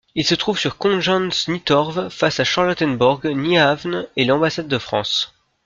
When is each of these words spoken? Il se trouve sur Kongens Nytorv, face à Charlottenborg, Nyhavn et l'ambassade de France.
Il 0.15 0.25
se 0.25 0.33
trouve 0.33 0.57
sur 0.57 0.79
Kongens 0.79 1.47
Nytorv, 1.47 2.09
face 2.09 2.39
à 2.39 2.43
Charlottenborg, 2.43 3.27
Nyhavn 3.35 4.07
et 4.15 4.25
l'ambassade 4.25 4.67
de 4.67 4.79
France. 4.79 5.35